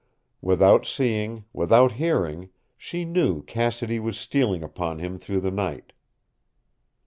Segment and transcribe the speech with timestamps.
[0.41, 5.93] Without seeing, without hearing, she knew Cassidy was stealing upon him through the night.